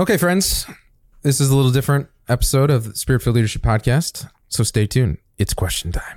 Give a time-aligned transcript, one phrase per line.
[0.00, 0.64] Okay, friends,
[1.20, 4.30] this is a little different episode of the Spirit Filled Leadership Podcast.
[4.48, 5.18] So stay tuned.
[5.36, 6.16] It's question time.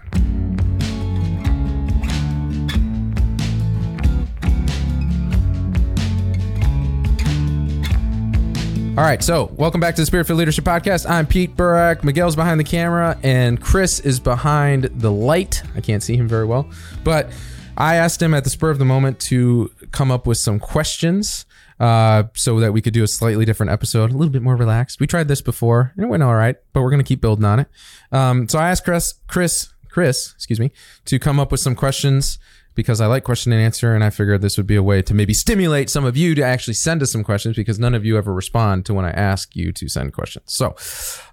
[8.98, 11.06] All right, so welcome back to the Spirit Filled Leadership Podcast.
[11.10, 12.06] I'm Pete Burak.
[12.06, 15.62] Miguel's behind the camera, and Chris is behind the light.
[15.76, 16.72] I can't see him very well,
[17.04, 17.34] but
[17.76, 21.46] I asked him at the spur of the moment to come up with some questions
[21.80, 25.00] uh, so that we could do a slightly different episode, a little bit more relaxed.
[25.00, 27.60] We tried this before and it went all right, but we're gonna keep building on
[27.60, 27.68] it.
[28.12, 30.72] Um, so I asked Chris, Chris, Chris, excuse me,
[31.06, 32.40] to come up with some questions
[32.76, 35.14] because I like question and answer, and I figured this would be a way to
[35.14, 38.18] maybe stimulate some of you to actually send us some questions because none of you
[38.18, 40.46] ever respond to when I ask you to send questions.
[40.48, 40.76] So,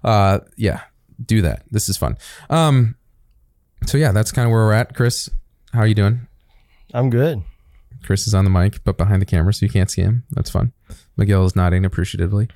[0.03, 0.81] uh, yeah,
[1.25, 1.63] do that.
[1.71, 2.17] This is fun.
[2.49, 2.95] Um,
[3.85, 4.95] so yeah, that's kind of where we're at.
[4.95, 5.29] Chris,
[5.73, 6.27] how are you doing?
[6.93, 7.41] I'm good.
[8.03, 10.23] Chris is on the mic, but behind the camera, so you can't see him.
[10.31, 10.73] That's fun.
[11.17, 12.47] Miguel is nodding appreciatively.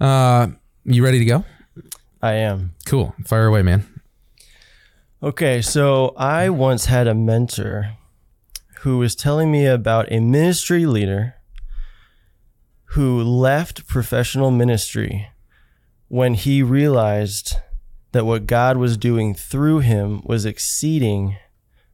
[0.00, 0.48] Uh,
[0.84, 1.44] you ready to go?
[2.22, 2.74] I am.
[2.86, 3.14] Cool.
[3.24, 3.86] Fire away, man.
[5.22, 7.96] Okay, so I once had a mentor
[8.80, 11.34] who was telling me about a ministry leader
[12.92, 15.28] who left professional ministry
[16.06, 17.56] when he realized
[18.12, 21.36] that what God was doing through him was exceeding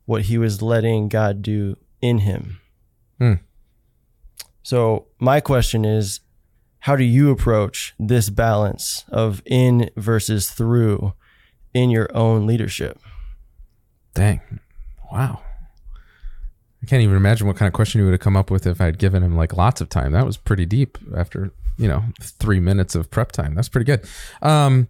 [0.05, 2.61] what he was letting God do in him.
[3.25, 3.35] Hmm.
[4.63, 6.21] So, my question is
[6.81, 11.15] how do you approach this balance of in versus through
[11.73, 12.99] in your own leadership?
[14.13, 14.61] Dang.
[15.11, 15.41] Wow.
[16.83, 18.83] I can't even imagine what kind of question you would have come up with if
[18.83, 20.13] I'd given him like lots of time.
[20.13, 23.55] That was pretty deep after, you know, three minutes of prep time.
[23.55, 24.07] That's pretty good.
[24.43, 24.89] Um,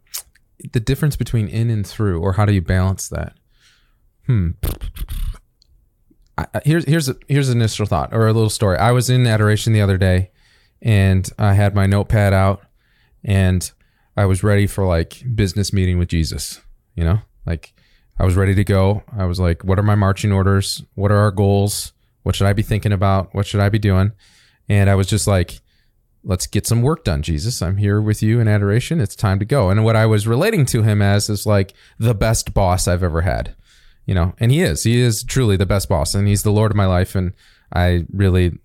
[0.73, 3.35] the difference between in and through, or how do you balance that?
[4.27, 4.51] Hmm.
[6.65, 8.77] Here's here's a, here's an initial thought or a little story.
[8.77, 10.31] I was in adoration the other day,
[10.83, 12.63] and I had my notepad out,
[13.23, 13.71] and
[14.17, 16.61] I was ready for like business meeting with Jesus.
[16.97, 17.73] You know, like
[18.19, 19.03] I was ready to go.
[19.17, 20.83] I was like, what are my marching orders?
[20.95, 21.93] What are our goals?
[22.23, 23.35] What should I be thinking about?
[23.35, 24.13] What should I be doing?
[24.69, 25.61] And I was just like,
[26.23, 27.61] let's get some work done, Jesus.
[27.61, 29.01] I'm here with you in adoration.
[29.01, 29.69] It's time to go.
[29.69, 33.21] And what I was relating to him as is like the best boss I've ever
[33.21, 33.55] had,
[34.07, 34.85] you know, and he is.
[34.85, 37.15] He is truly the best boss, and he's the Lord of my life.
[37.15, 37.33] And
[37.73, 38.59] I really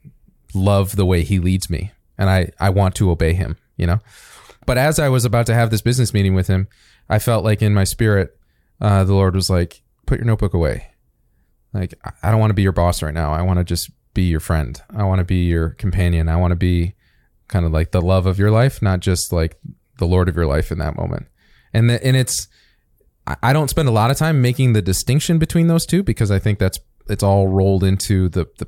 [0.53, 3.99] love the way he leads me, and I, I want to obey him, you know.
[4.65, 6.67] But as I was about to have this business meeting with him,
[7.09, 8.37] I felt like in my spirit,
[8.81, 10.91] uh, the Lord was like, put your notebook away.
[11.73, 13.33] Like, I- don't want to be your boss right now.
[13.33, 14.79] I want to just be your friend.
[14.95, 16.29] I want to be your companion.
[16.29, 16.95] I want to be
[17.47, 19.59] kind of like the love of your life, not just like
[19.97, 21.27] the Lord of your life in that moment.
[21.73, 22.47] And the, and it's,
[23.43, 26.39] I- don't spend a lot of time making the distinction between those two because I
[26.39, 28.67] think that's it's all rolled into the the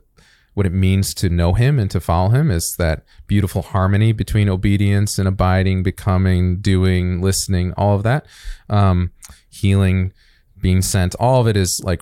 [0.54, 4.50] what it means to know him and to follow him is that beautiful harmony between
[4.50, 8.26] obedience and abiding, becoming, doing, listening, all of that,
[8.70, 9.12] um,
[9.50, 10.12] healing,
[10.60, 11.16] being sent.
[11.16, 12.02] All of it is like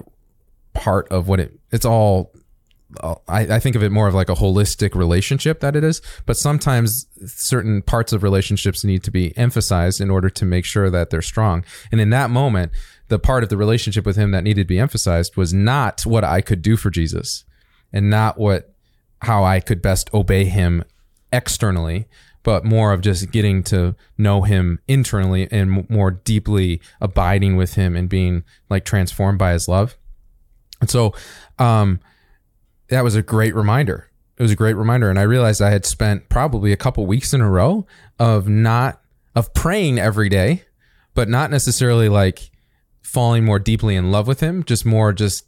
[0.74, 1.60] part of what it.
[1.72, 2.32] It's all.
[3.28, 6.38] I, I think of it more of like a holistic relationship that it is, but
[6.38, 11.10] sometimes certain parts of relationships need to be emphasized in order to make sure that
[11.10, 11.64] they're strong.
[11.92, 12.72] And in that moment,
[13.10, 16.24] the part of the relationship with him that needed to be emphasized was not what
[16.24, 17.44] I could do for Jesus
[17.94, 18.74] and not what
[19.22, 20.84] how I could best obey him
[21.34, 22.08] externally,
[22.42, 27.96] but more of just getting to know him internally and more deeply abiding with him
[27.96, 29.98] and being like transformed by his love.
[30.82, 31.14] And so
[31.60, 32.00] um
[32.90, 34.10] that was a great reminder.
[34.38, 37.34] It was a great reminder and I realized I had spent probably a couple weeks
[37.34, 37.86] in a row
[38.18, 39.02] of not
[39.36, 40.64] of praying every day,
[41.14, 42.52] but not necessarily like
[43.02, 45.46] falling more deeply in love with him, just more just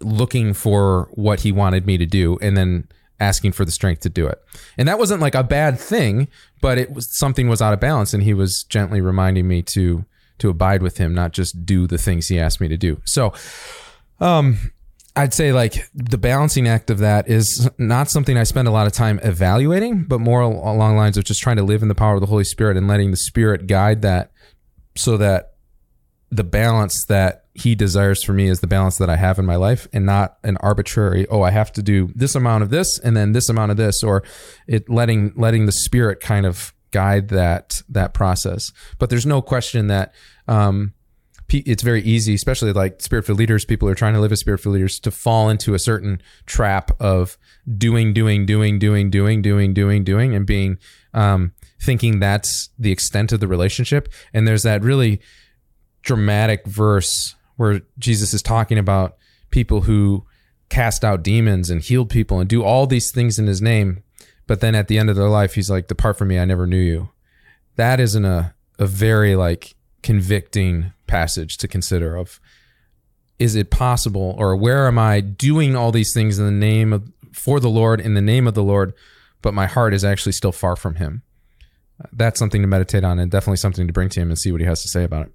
[0.00, 2.88] looking for what he wanted me to do and then
[3.20, 4.42] asking for the strength to do it.
[4.76, 6.28] And that wasn't like a bad thing,
[6.60, 10.04] but it was something was out of balance and he was gently reminding me to
[10.38, 13.00] to abide with him, not just do the things he asked me to do.
[13.04, 13.32] So
[14.20, 14.72] um
[15.16, 18.86] I'd say like the balancing act of that is not something I spend a lot
[18.88, 22.14] of time evaluating, but more along lines of just trying to live in the power
[22.14, 24.32] of the Holy Spirit and letting the Spirit guide that
[24.96, 25.54] so that
[26.30, 29.54] the balance that he desires for me is the balance that I have in my
[29.54, 33.16] life and not an arbitrary, oh, I have to do this amount of this and
[33.16, 34.24] then this amount of this, or
[34.66, 38.72] it letting letting the spirit kind of guide that that process.
[38.98, 40.12] But there's no question that
[40.48, 40.92] um
[41.60, 44.98] it's very easy, especially like spiritual leaders, people are trying to live as spiritual leaders
[45.00, 47.38] to fall into a certain trap of
[47.78, 50.78] doing, doing, doing, doing, doing, doing, doing, doing, and being
[51.12, 54.08] um, thinking that's the extent of the relationship.
[54.32, 55.20] And there's that really
[56.02, 59.16] dramatic verse where Jesus is talking about
[59.50, 60.26] people who
[60.68, 64.02] cast out demons and healed people and do all these things in his name,
[64.46, 66.66] but then at the end of their life, he's like, "Depart from me, I never
[66.66, 67.10] knew you."
[67.76, 69.74] That isn't a a very like
[70.04, 72.14] convicting passage to consider.
[72.14, 72.38] Of
[73.40, 77.10] is it possible, or where am I doing all these things in the name of
[77.32, 78.94] for the Lord in the name of the Lord,
[79.42, 81.22] but my heart is actually still far from Him.
[82.12, 84.60] That's something to meditate on, and definitely something to bring to Him and see what
[84.60, 85.32] He has to say about it.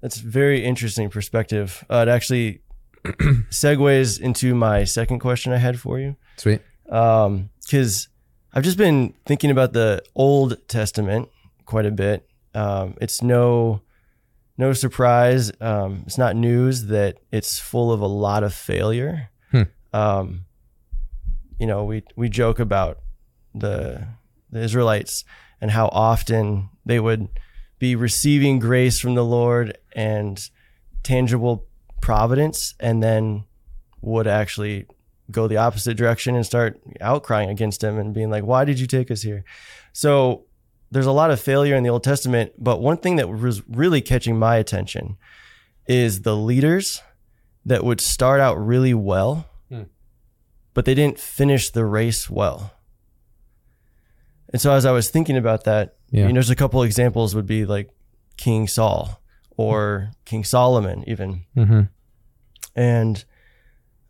[0.00, 1.84] That's very interesting perspective.
[1.90, 2.60] Uh, it actually
[3.50, 6.16] segues into my second question I had for you.
[6.36, 6.60] Sweet.
[6.84, 8.08] because
[8.52, 11.28] I've just been thinking about the Old Testament
[11.64, 12.28] quite a bit.
[12.56, 13.82] Um, it's no
[14.58, 15.52] no surprise.
[15.60, 19.28] Um, it's not news that it's full of a lot of failure.
[19.50, 19.62] Hmm.
[19.92, 20.44] Um,
[21.58, 23.00] you know, we we joke about
[23.54, 24.06] the
[24.50, 25.24] the Israelites
[25.60, 27.28] and how often they would
[27.78, 30.40] be receiving grace from the Lord and
[31.02, 31.66] tangible
[32.00, 33.44] providence, and then
[34.00, 34.86] would actually
[35.30, 38.86] go the opposite direction and start outcrying against him and being like, "Why did you
[38.86, 39.44] take us here?"
[39.92, 40.45] So
[40.90, 44.00] there's a lot of failure in the Old Testament, but one thing that was really
[44.00, 45.16] catching my attention
[45.86, 47.02] is the leaders
[47.64, 49.82] that would start out really well, Hmm.
[50.74, 52.72] but they didn't finish the race well.
[54.52, 56.22] And so as I was thinking about that, Yeah.
[56.22, 57.90] you know, there's a couple examples would be like
[58.36, 59.20] King Saul
[59.56, 61.42] or King Solomon even.
[61.56, 61.80] Mm-hmm.
[62.76, 63.24] And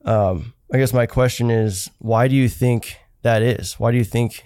[0.05, 3.75] um, I guess my question is, why do you think that is?
[3.81, 4.45] Why do you think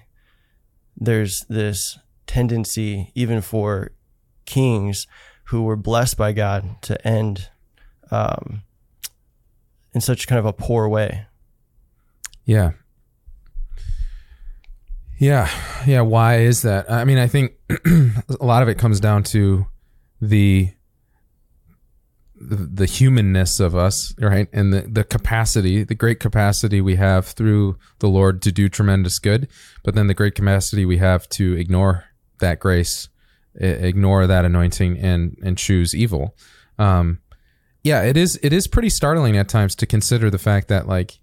[0.96, 1.98] there's this
[2.30, 3.90] tendency, even for
[4.46, 5.08] kings
[5.46, 7.48] who were blessed by God, to end
[8.12, 8.62] um,
[9.92, 11.26] in such kind of a poor way?
[12.44, 12.70] Yeah.
[15.18, 15.50] Yeah.
[15.86, 16.02] Yeah.
[16.02, 16.88] Why is that?
[16.88, 17.54] I mean, I think
[17.84, 19.66] a lot of it comes down to
[20.20, 20.70] the
[22.42, 24.48] the, humanness of us, right?
[24.50, 29.18] And the, the capacity, the great capacity we have through the Lord to do tremendous
[29.18, 29.46] good,
[29.84, 32.06] but then the great capacity we have to ignore
[32.40, 33.08] that grace,
[33.54, 36.34] ignore that anointing and and choose evil.
[36.78, 37.20] Um
[37.82, 41.18] yeah, it is it is pretty startling at times to consider the fact that like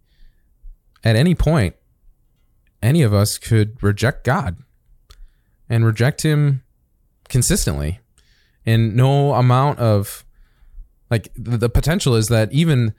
[1.03, 1.75] at any point
[2.81, 4.57] any of us could reject God
[5.69, 6.63] and reject him
[7.29, 7.99] consistently.
[8.65, 10.25] And no amount of
[11.09, 12.93] like the, the potential is that even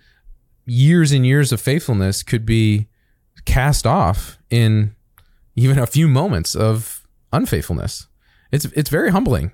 [0.66, 2.88] years and years of faithfulness could be
[3.44, 4.94] cast off in
[5.56, 8.07] even a few moments of unfaithfulness.
[8.50, 9.52] It's it's very humbling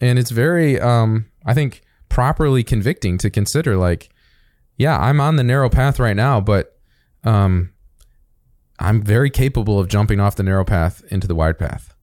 [0.00, 4.10] and it's very um I think properly convicting to consider like
[4.76, 6.78] yeah, I'm on the narrow path right now, but
[7.24, 7.72] um
[8.78, 11.94] I'm very capable of jumping off the narrow path into the wide path.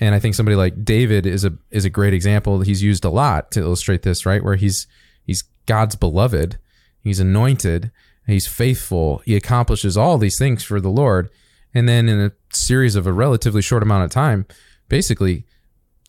[0.00, 2.60] And I think somebody like David is a is a great example.
[2.60, 4.42] He's used a lot to illustrate this, right?
[4.42, 4.86] Where he's
[5.24, 6.58] he's God's beloved,
[7.00, 7.90] he's anointed,
[8.26, 11.30] he's faithful, he accomplishes all these things for the Lord,
[11.74, 14.46] and then in a series of a relatively short amount of time,
[14.88, 15.44] basically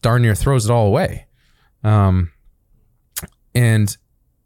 [0.01, 1.27] darn near throws it all away.
[1.83, 2.31] Um
[3.55, 3.95] and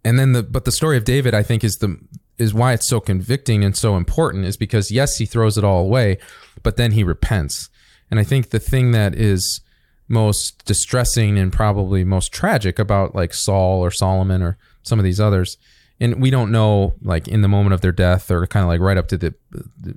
[0.03, 1.97] and then the but the story of David I think is the
[2.37, 5.79] is why it's so convicting and so important is because yes he throws it all
[5.83, 6.17] away
[6.63, 7.69] but then he repents
[8.09, 9.61] and I think the thing that is
[10.07, 15.19] most distressing and probably most tragic about like Saul or Solomon or some of these
[15.19, 15.57] others
[15.99, 18.81] and we don't know like in the moment of their death or kind of like
[18.81, 19.95] right up to the, the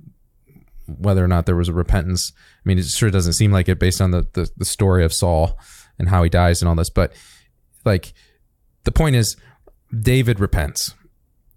[0.87, 3.79] whether or not there was a repentance I mean it sure doesn't seem like it
[3.79, 5.59] based on the, the the story of Saul
[5.99, 7.13] and how he dies and all this but
[7.85, 8.13] like
[8.85, 9.37] the point is
[9.97, 10.95] David repents.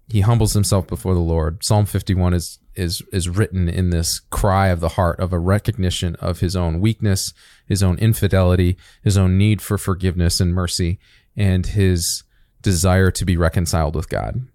[0.08, 1.64] He humbles himself before the Lord.
[1.64, 6.14] Psalm 51 is is is written in this cry of the heart of a recognition
[6.16, 7.32] of his own weakness,
[7.66, 10.98] his own infidelity, his own need for forgiveness and mercy,
[11.36, 12.22] and his
[12.62, 14.46] desire to be reconciled with God.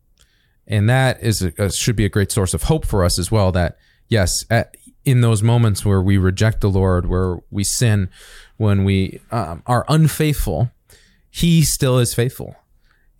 [0.67, 3.31] And that is a, a- should be a great source of hope for us as
[3.31, 3.51] well.
[3.51, 3.77] That
[4.07, 8.09] yes, at, in those moments where we reject the Lord, where we sin,
[8.57, 10.71] when we um, are unfaithful,
[11.29, 12.55] He still is faithful.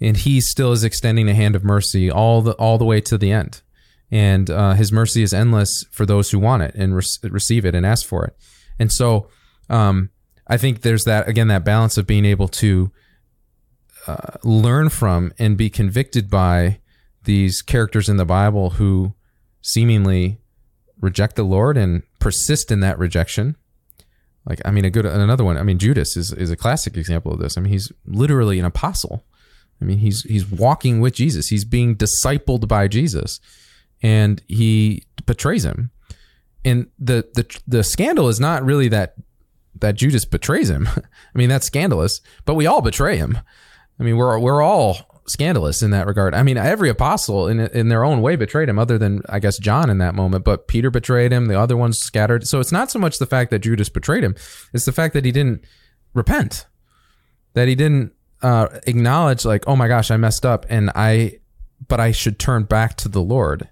[0.02, 3.18] And he still is extending a hand of mercy all the all the way to
[3.18, 3.62] the end.
[4.12, 7.74] And uh, his mercy is endless for those who want it and re- receive it
[7.74, 8.36] and ask for it.
[8.78, 9.30] And so
[9.70, 10.10] um,
[10.48, 12.92] i think there's that again that balance of being able to
[14.08, 16.80] uh, learn from and be convicted by
[17.24, 19.14] these characters in the bible who
[19.62, 20.40] seemingly
[21.06, 23.56] reject the lord and persist in that rejection
[24.46, 27.32] like i mean a good another one i mean judas is, is a classic example
[27.32, 29.24] of this i mean he's literally an apostle
[29.82, 31.48] I mean, he's he's walking with Jesus.
[31.48, 33.40] He's being discipled by Jesus,
[34.02, 35.92] and he betrays him.
[36.64, 39.16] And the the the scandal is not really that
[39.80, 40.88] that Judas betrays him.
[40.98, 42.22] I mean, that's scandalous.
[42.46, 43.40] But we all betray him.
[44.00, 46.34] I mean, we're we're all scandalous in that regard.
[46.36, 49.58] I mean, every apostle in in their own way betrayed him, other than I guess
[49.58, 50.44] John in that moment.
[50.44, 51.48] But Peter betrayed him.
[51.48, 52.48] The other ones scattered.
[52.48, 54.36] So it's not so much the fact that Judas betrayed him;
[54.74, 55.66] it's the fact that he didn't
[56.14, 56.66] repent,
[57.54, 61.40] that he didn't uh, acknowledge, like, oh my gosh, I messed up, and I,
[61.88, 63.70] but I should turn back to the Lord.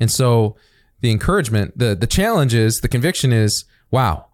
[0.00, 0.56] And so
[1.00, 4.26] the encouragement, the the challenge is, the conviction is, wow,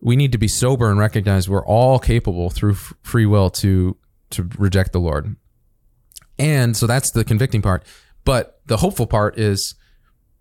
[0.00, 3.96] we need to be sober and recognize we're all capable through f- free will to
[4.30, 5.36] to reject the Lord.
[6.40, 7.84] And so that's the convicting part.
[8.24, 9.74] But the hopeful part is,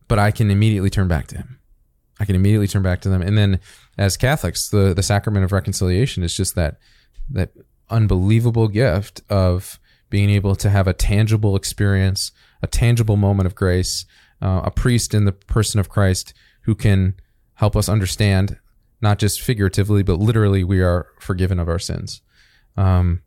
[0.08, 1.60] but I can immediately turn back to Him.
[2.20, 3.22] I can immediately turn back to them.
[3.22, 3.60] And then
[3.98, 6.78] as Catholics, the the sacrament of reconciliation is just that
[7.30, 7.52] that
[7.90, 9.80] unbelievable gift of
[10.10, 14.06] being able to have a tangible experience, a tangible moment of grace,
[14.42, 17.16] uh, a priest in the person of Christ who can
[17.56, 18.58] help us understand,
[19.02, 22.22] not just figuratively, but literally, we are forgiven of our sins.
[22.78, 23.22] Um,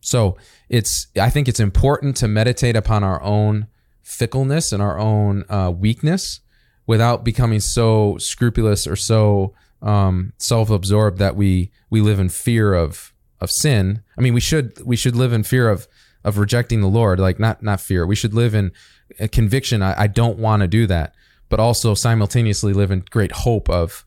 [0.00, 0.36] so
[0.68, 3.66] it's, I think it's important to meditate upon our own
[4.02, 6.40] fickleness and our own uh, weakness
[6.86, 13.12] without becoming so scrupulous or so um, self-absorbed that we we live in fear of
[13.40, 14.02] of sin.
[14.16, 15.88] I mean, we should we should live in fear of
[16.24, 18.06] of rejecting the Lord, like not not fear.
[18.06, 18.72] We should live in
[19.20, 19.82] a conviction.
[19.82, 21.14] I, I don't want to do that,
[21.48, 24.04] but also simultaneously live in great hope of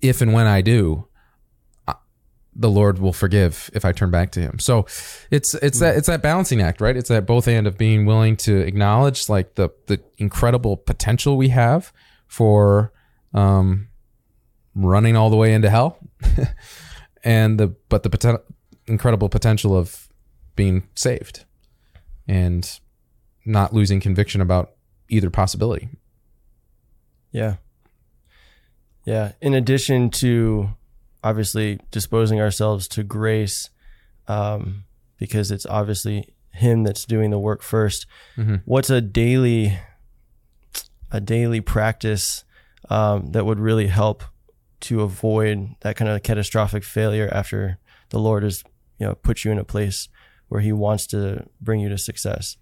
[0.00, 1.13] if and when I do, uh,
[2.56, 4.58] the Lord will forgive if I turn back to Him.
[4.58, 4.86] So
[5.30, 6.96] it's it's that it's that balancing act, right?
[6.96, 11.48] It's that both end of being willing to acknowledge like the the incredible potential we
[11.48, 11.92] have
[12.26, 12.92] for
[13.32, 13.88] um,
[14.74, 15.98] running all the way into hell,
[17.24, 18.42] and the but the poten-
[18.86, 20.08] incredible potential of
[20.56, 21.44] being saved,
[22.28, 22.80] and
[23.44, 24.72] not losing conviction about
[25.08, 25.88] either possibility.
[27.30, 27.56] Yeah.
[29.04, 29.32] Yeah.
[29.40, 30.70] In addition to
[31.24, 33.70] obviously disposing ourselves to grace,
[34.28, 34.84] um,
[35.18, 38.62] because it's obviously Him that's doing the work 1st Mhm.
[38.64, 39.76] What's a daily,
[41.10, 42.44] a daily practice
[42.90, 44.22] um, that would really help
[44.80, 47.78] to avoid that kind of catastrophic failure after
[48.10, 48.62] the Lord has,
[48.98, 50.08] you know, put you in a place
[50.48, 52.56] where He wants to bring you to success?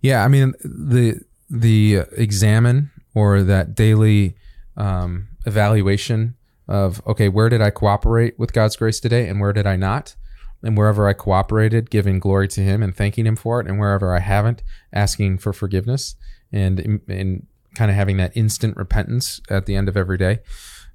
[0.00, 4.36] Yeah, I mean the the examen or that daily
[4.76, 6.36] um, evaluation
[6.70, 10.14] of okay, where did I cooperate with God's grace today, and where did I not?
[10.62, 14.14] And wherever I cooperated, giving glory to Him and thanking Him for it, and wherever
[14.14, 14.62] I haven't,
[14.92, 16.14] asking for forgiveness
[16.52, 20.38] and and kind of having that instant repentance at the end of every day.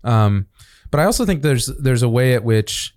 [0.04, 0.48] Um,
[0.92, 2.96] but I also think there's there's a way at which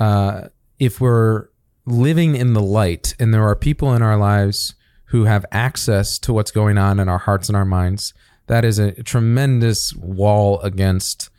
[0.00, 0.48] uh,
[0.80, 1.48] if we're
[1.84, 4.74] living in the light and there are people in our lives
[5.10, 8.12] who have access to what's going on in our hearts and our minds,
[8.48, 11.30] that is a tremendous wall against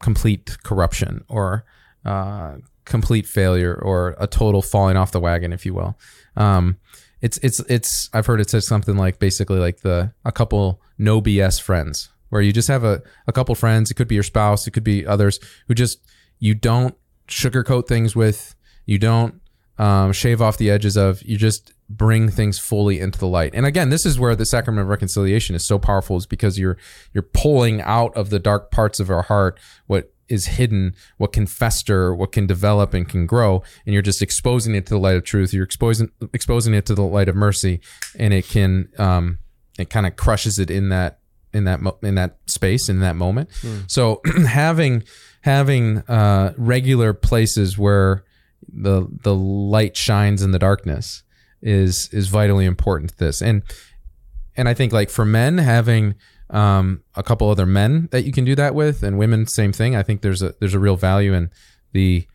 [0.00, 1.64] complete corruption or
[2.04, 5.98] uh, complete failure or a total falling off the wagon, if you will.
[6.36, 6.78] Um,
[7.20, 11.20] it's it's it's I've heard it says something like basically like the a couple no
[11.20, 13.90] BS friends where you just have a, a couple friends.
[13.90, 15.38] It could be your spouse, it could be others
[15.68, 15.98] who just
[16.38, 16.94] you don't
[17.28, 18.54] sugarcoat things with,
[18.86, 19.40] you don't
[19.80, 23.54] um, shave off the edges of, you just bring things fully into the light.
[23.54, 26.76] And again, this is where the sacrament of reconciliation is so powerful, is because you're
[27.14, 31.46] you're pulling out of the dark parts of our heart what is hidden, what can
[31.46, 35.16] fester, what can develop and can grow, and you're just exposing it to the light
[35.16, 35.54] of truth.
[35.54, 37.80] You're exposing exposing it to the light of mercy,
[38.18, 39.38] and it can um,
[39.78, 41.20] it kind of crushes it in that
[41.54, 43.48] in that mo- in that space in that moment.
[43.86, 45.04] So having
[45.40, 48.24] having uh, regular places where
[48.72, 51.22] the the light shines in the darkness
[51.62, 53.62] is is vitally important to this and
[54.56, 56.14] and I think like for men having
[56.50, 59.94] um, a couple other men that you can do that with, and women same thing.
[59.96, 61.50] I think there's a there's a real value in
[61.92, 62.26] the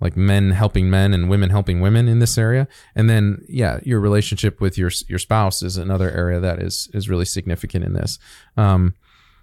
[0.00, 2.66] like men helping men and women helping women in this area.
[2.94, 7.08] And then yeah, your relationship with your your spouse is another area that is is
[7.08, 8.18] really significant in this.
[8.56, 8.94] Um,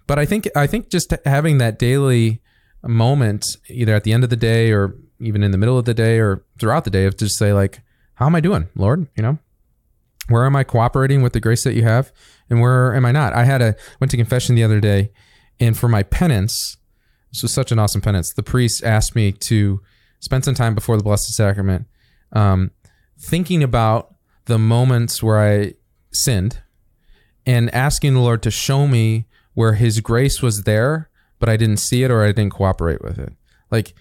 [0.06, 2.40] but I think I think just having that daily
[2.82, 5.94] moment, either at the end of the day or even in the middle of the
[5.94, 7.80] day or throughout the day, of just say like,
[8.14, 9.06] how am I doing, Lord?
[9.16, 9.38] You know,
[10.28, 12.12] where am I cooperating with the grace that you have,
[12.50, 13.32] and where am I not?
[13.32, 15.12] I had a went to confession the other day,
[15.60, 16.76] and for my penance,
[17.32, 18.32] this was such an awesome penance.
[18.32, 19.80] The priest asked me to
[20.20, 21.86] spend some time before the Blessed Sacrament,
[22.32, 22.70] um,
[23.18, 24.14] thinking about
[24.46, 25.74] the moments where I
[26.12, 26.60] sinned,
[27.46, 31.78] and asking the Lord to show me where His grace was there, but I didn't
[31.78, 33.32] see it or I didn't cooperate with it.
[33.70, 33.94] Like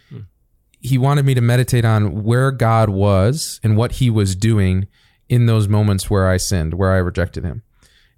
[0.88, 4.88] He wanted me to meditate on where God was and what He was doing
[5.30, 7.64] in those moments where I sinned, where I rejected Him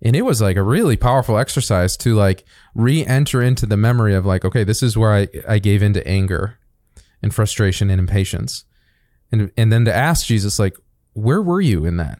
[0.01, 4.25] and it was like a really powerful exercise to like re-enter into the memory of
[4.25, 6.57] like okay this is where i i gave into anger
[7.21, 8.63] and frustration and impatience
[9.29, 10.77] and and then to ask jesus like
[11.13, 12.19] where were you in that?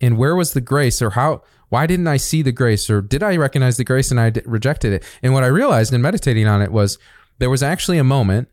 [0.00, 3.22] And where was the grace or how why didn't I see the grace or did
[3.22, 5.04] I recognize the grace and I rejected it?
[5.22, 6.98] And what I realized in meditating on it was
[7.38, 8.48] there was actually a moment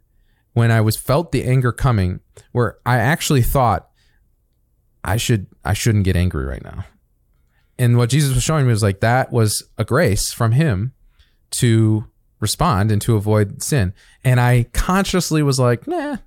[0.59, 2.19] when I was felt the anger coming
[2.51, 3.89] where I actually thought
[5.05, 6.83] I should I shouldn't get angry right now.
[7.77, 10.91] And what Jesus was showing me was like that was a grace from him
[11.51, 12.05] to
[12.41, 13.93] respond and to avoid sin.
[14.25, 16.17] And I consciously was like, nah,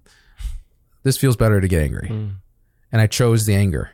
[1.02, 2.08] this feels better to get angry.
[2.08, 2.28] Hmm.
[2.90, 3.90] And I chose the anger.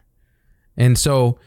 [0.76, 1.40] And so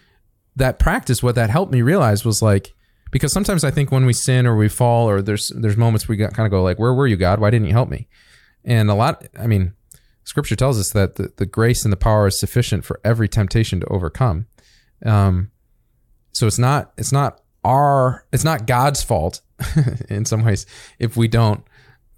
[0.57, 2.74] that practice, what that helped me realize was like,
[3.10, 6.17] because sometimes I think when we sin or we fall or there's there's moments we
[6.17, 7.39] got kind of go like, where were you, God?
[7.39, 8.10] Why didn't you help me?
[8.63, 9.74] And a lot, I mean,
[10.24, 13.80] Scripture tells us that the, the grace and the power is sufficient for every temptation
[13.80, 14.48] to overcome.
[15.06, 15.51] Um,
[16.32, 19.41] so it's not it's not our it's not God's fault
[20.10, 20.65] in some ways
[21.00, 21.63] if we don't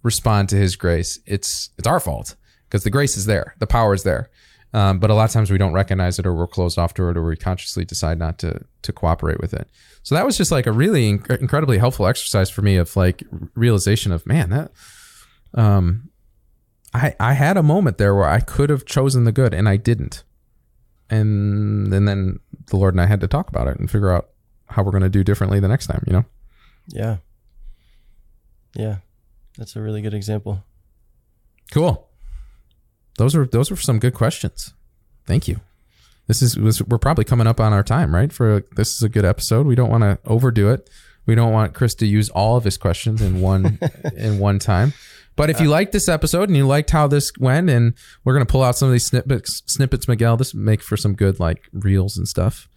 [0.03, 1.19] respond to His grace.
[1.25, 2.35] It's it's our fault
[2.69, 4.29] because the grace is there, the power is there.
[4.75, 7.07] Um, but a lot of times we don't recognize it, or we're closed off to
[7.07, 9.67] it, or we consciously decide not to to cooperate with it.
[10.01, 13.23] So that was just like a really inc- incredibly helpful exercise for me of like
[13.55, 14.71] realization of man that
[15.55, 16.09] um
[16.93, 19.77] I I had a moment there where I could have chosen the good and I
[19.77, 20.23] didn't.
[21.09, 24.29] And and then the Lord and I had to talk about it and figure out
[24.67, 26.25] how we're going to do differently the next time, you know.
[26.87, 27.17] Yeah.
[28.75, 28.97] Yeah.
[29.57, 30.63] That's a really good example.
[31.71, 32.07] Cool.
[33.17, 34.73] Those are those are some good questions.
[35.25, 35.59] Thank you.
[36.27, 38.31] This is this, we're probably coming up on our time, right?
[38.31, 39.65] For this is a good episode.
[39.67, 40.89] We don't want to overdo it.
[41.25, 43.77] We don't want Chris to use all of his questions in one
[44.15, 44.93] in one time.
[45.35, 48.45] But if you liked this episode and you liked how this went, and we're gonna
[48.45, 51.69] pull out some of these snippets, snippets, Miguel, this would make for some good like
[51.73, 52.67] reels and stuff.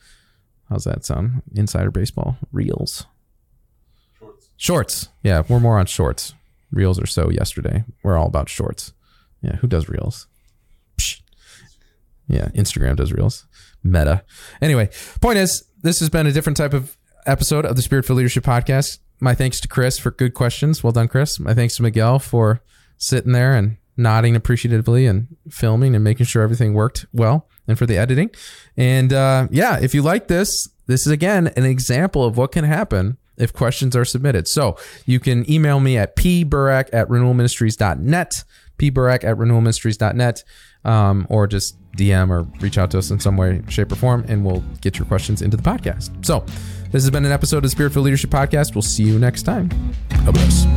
[0.68, 1.42] How's that sound?
[1.54, 3.06] Insider baseball reels.
[4.18, 4.50] Shorts.
[4.56, 5.08] Shorts.
[5.22, 6.34] Yeah, we're more on shorts.
[6.72, 7.84] Reels are so yesterday.
[8.02, 8.92] We're all about shorts.
[9.42, 10.26] Yeah, who does reels?
[10.98, 11.20] Psh.
[12.26, 13.46] Yeah, Instagram does reels.
[13.84, 14.24] Meta.
[14.60, 16.96] Anyway, point is, this has been a different type of
[17.26, 18.98] episode of the Spirit Filled Leadership podcast.
[19.20, 20.82] My thanks to Chris for good questions.
[20.82, 21.40] Well done, Chris.
[21.40, 22.60] My thanks to Miguel for
[22.98, 27.86] sitting there and nodding appreciatively and filming and making sure everything worked well and for
[27.86, 28.30] the editing.
[28.76, 32.64] And uh, yeah, if you like this, this is again an example of what can
[32.64, 34.48] happen if questions are submitted.
[34.48, 38.44] So you can email me at pburak at renewalministries.net,
[38.78, 40.44] pburak at renewalministries.net,
[40.84, 44.24] um, or just DM or reach out to us in some way, shape, or form,
[44.28, 46.24] and we'll get your questions into the podcast.
[46.24, 46.40] So
[46.92, 48.74] this has been an episode of the Spirit Filled Leadership podcast.
[48.74, 49.70] We'll see you next time.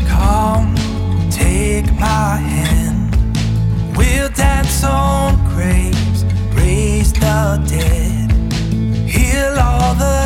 [0.08, 0.76] Come,
[1.32, 3.16] take my hand.
[3.96, 8.54] We'll dance on graves, raise the dead,
[9.10, 10.19] heal all the